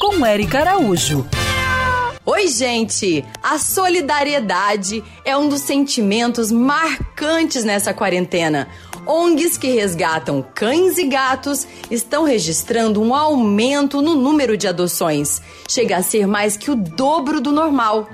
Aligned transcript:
Com 0.00 0.26
Érica 0.26 0.58
Araújo. 0.58 1.24
Oi, 2.26 2.48
gente! 2.48 3.24
A 3.40 3.56
solidariedade 3.56 5.02
é 5.24 5.36
um 5.36 5.48
dos 5.48 5.60
sentimentos 5.60 6.50
marcantes 6.50 7.62
nessa 7.62 7.94
quarentena. 7.94 8.66
ONGs 9.06 9.56
que 9.56 9.68
resgatam 9.68 10.44
cães 10.54 10.98
e 10.98 11.04
gatos 11.04 11.68
estão 11.88 12.24
registrando 12.24 13.00
um 13.00 13.14
aumento 13.14 14.02
no 14.02 14.16
número 14.16 14.56
de 14.56 14.66
adoções. 14.66 15.40
Chega 15.68 15.98
a 15.98 16.02
ser 16.02 16.26
mais 16.26 16.56
que 16.56 16.70
o 16.70 16.74
dobro 16.74 17.40
do 17.40 17.52
normal. 17.52 18.08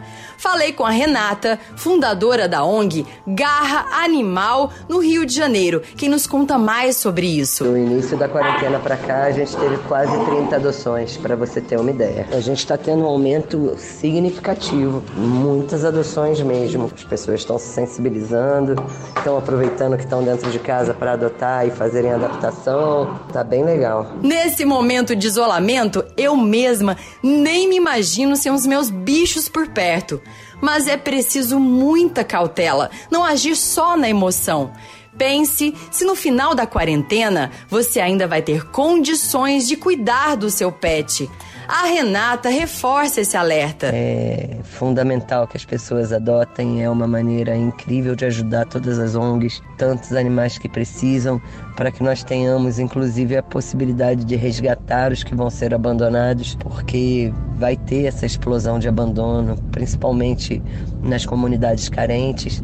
Falei 0.45 0.75
com 0.75 0.85
a 0.85 0.91
Renata, 0.91 1.59
fundadora 1.75 2.47
da 2.47 2.63
ONG 2.67 3.07
Garra 3.27 4.05
Animal, 4.05 4.71
no 4.87 4.99
Rio 4.99 5.25
de 5.25 5.35
Janeiro, 5.35 5.81
quem 5.97 6.07
nos 6.07 6.27
conta 6.27 6.59
mais 6.59 6.99
sobre 6.99 7.27
isso. 7.27 7.65
No 7.65 7.79
início 7.79 8.15
da 8.15 8.29
quarentena 8.29 8.79
para 8.79 8.95
cá, 8.95 9.23
a 9.23 9.31
gente 9.33 9.57
teve 9.57 9.79
quase 9.89 10.13
30 10.27 10.57
adoções, 10.57 11.17
para 11.17 11.35
você 11.35 11.63
ter 11.63 11.81
uma 11.81 11.91
ideia. 11.91 12.29
A 12.31 12.41
gente 12.41 12.59
está 12.59 12.77
tendo 12.77 13.05
um 13.05 13.07
aumento 13.07 13.75
significativo, 13.79 15.03
muitas 15.17 15.83
adoções 15.83 16.39
mesmo. 16.43 16.93
As 16.95 17.05
pessoas 17.05 17.41
estão 17.41 17.59
se 17.59 17.69
sensibilizando, 17.69 18.75
estão 19.17 19.39
aproveitando 19.39 19.97
que 19.97 20.05
estão 20.05 20.23
dentro 20.23 20.51
de 20.51 20.59
casa 20.59 20.93
para 20.93 21.13
adotar 21.13 21.67
e 21.67 21.71
fazerem 21.71 22.13
adaptação. 22.13 23.19
Tá 23.33 23.43
bem 23.43 23.65
legal. 23.65 24.13
Nesse 24.23 24.67
momento 24.67 25.17
de 25.17 25.27
isolamento, 25.27 26.05
eu 26.19 26.37
mesma 26.37 26.99
nem 27.23 27.67
me 27.67 27.77
imagino 27.77 28.37
sem 28.37 28.53
os 28.53 28.67
meus 28.67 28.91
bichos 28.91 29.49
por 29.49 29.69
perto. 29.69 30.21
Mas 30.65 30.89
é 30.89 30.97
preciso 30.97 31.61
muita 31.61 32.25
cautela, 32.25 32.91
não 33.11 33.23
agir 33.23 33.55
só 33.55 33.99
na 33.99 34.09
emoção. 34.09 34.73
Pense 35.15 35.75
se 35.91 36.07
no 36.07 36.15
final 36.15 36.55
da 36.55 36.67
quarentena 36.67 37.51
você 37.69 38.01
ainda 38.01 38.27
vai 38.27 38.41
ter 38.41 38.65
condições 38.71 39.69
de 39.69 39.77
cuidar 39.77 40.37
do 40.37 40.49
seu 40.49 40.73
pet. 40.73 41.31
A 41.67 41.87
Renata 41.87 42.49
reforça 42.51 43.21
esse 43.21 43.37
alerta. 43.37 43.91
É 43.93 44.59
fundamental 44.65 45.47
que 45.47 45.57
as 45.57 45.65
pessoas 45.65 46.13
adotem, 46.13 46.83
é 46.83 46.91
uma 46.91 47.07
maneira 47.07 47.57
incrível 47.57 48.15
de 48.15 48.25
ajudar 48.27 48.67
todas 48.67 48.99
as 48.99 49.15
ONGs, 49.15 49.63
tantos 49.79 50.13
animais 50.13 50.59
que 50.59 50.69
precisam, 50.69 51.41
para 51.77 51.91
que 51.91 52.03
nós 52.03 52.23
tenhamos 52.23 52.79
inclusive 52.79 53.37
a 53.37 53.43
possibilidade 53.43 54.25
de 54.25 54.37
resgatar 54.37 55.13
os 55.13 55.23
que 55.23 55.35
vão 55.35 55.49
ser 55.49 55.75
abandonados, 55.75 56.55
porque 56.57 57.33
vai 57.57 57.77
ter 57.77 58.05
essa 58.07 58.27
explosão 58.27 58.79
de 58.79 58.89
abandono, 58.89 59.57
principalmente 59.71 60.63
nas 61.03 61.25
comunidades 61.25 61.89
carentes. 61.89 62.63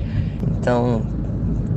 Então, 0.59 1.03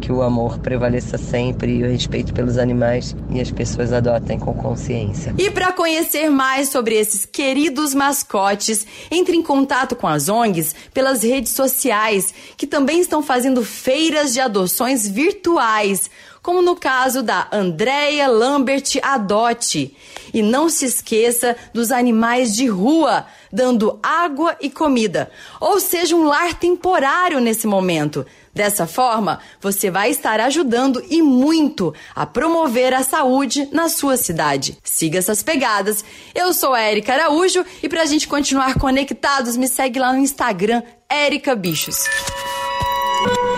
que 0.03 0.11
o 0.11 0.21
amor 0.21 0.59
prevaleça 0.59 1.17
sempre 1.17 1.77
e 1.77 1.83
o 1.83 1.89
respeito 1.89 2.33
pelos 2.33 2.57
animais 2.57 3.15
e 3.31 3.39
as 3.39 3.49
pessoas 3.49 3.93
adotem 3.93 4.37
com 4.37 4.53
consciência. 4.53 5.33
E 5.37 5.49
para 5.49 5.71
conhecer 5.71 6.29
mais 6.29 6.67
sobre 6.67 6.95
esses 6.95 7.25
queridos 7.25 7.95
mascotes, 7.95 8.85
entre 9.09 9.37
em 9.37 9.41
contato 9.41 9.95
com 9.95 10.05
as 10.05 10.27
ONGs 10.27 10.75
pelas 10.93 11.23
redes 11.23 11.53
sociais, 11.53 12.33
que 12.57 12.67
também 12.67 12.99
estão 12.99 13.23
fazendo 13.23 13.63
feiras 13.63 14.33
de 14.33 14.41
adoções 14.41 15.07
virtuais 15.07 16.09
como 16.43 16.61
no 16.61 16.75
caso 16.75 17.23
da 17.23 17.47
Andrea 17.51 18.27
Lambert 18.27 18.99
Adote. 19.01 19.95
E 20.33 20.41
não 20.41 20.67
se 20.67 20.85
esqueça 20.85 21.55
dos 21.73 21.91
animais 21.91 22.53
de 22.53 22.67
rua, 22.67 23.25
dando 23.51 23.97
água 24.03 24.55
e 24.59 24.69
comida, 24.69 25.31
ou 25.61 25.79
seja, 25.79 26.15
um 26.15 26.25
lar 26.25 26.53
temporário 26.55 27.39
nesse 27.39 27.65
momento. 27.65 28.25
Dessa 28.53 28.85
forma, 28.85 29.39
você 29.59 29.89
vai 29.89 30.11
estar 30.11 30.39
ajudando 30.39 31.03
e 31.09 31.21
muito 31.23 31.93
a 32.15 32.25
promover 32.25 32.93
a 32.93 33.03
saúde 33.03 33.67
na 33.71 33.89
sua 33.89 34.15
cidade. 34.15 34.77
Siga 34.83 35.17
essas 35.17 35.41
pegadas. 35.41 36.05
Eu 36.35 36.53
sou 36.53 36.73
a 36.73 36.91
Erika 36.91 37.13
Araújo 37.13 37.65
e 37.81 37.89
para 37.89 38.03
a 38.03 38.05
gente 38.05 38.27
continuar 38.27 38.77
conectados, 38.77 39.57
me 39.57 39.67
segue 39.67 39.97
lá 39.97 40.13
no 40.13 40.19
Instagram, 40.19 40.83
Erika 41.09 41.55
Bichos. 41.55 42.05